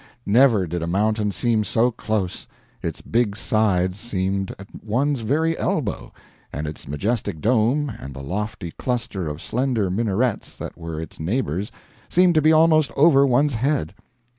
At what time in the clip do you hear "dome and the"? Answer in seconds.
7.39-8.23